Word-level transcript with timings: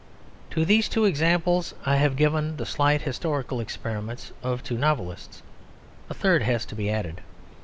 To 0.49 0.65
these 0.65 0.89
two 0.89 1.05
examples 1.05 1.75
I 1.85 1.97
have 1.97 2.15
given 2.15 2.49
of 2.49 2.57
the 2.57 2.65
slight 2.65 3.03
historical 3.03 3.59
experiments 3.59 4.31
of 4.41 4.63
two 4.63 4.75
novelists 4.79 5.43
a 6.09 6.15
third 6.15 6.41
has 6.41 6.65
to 6.65 6.75
be 6.75 6.89
added. 6.89 7.21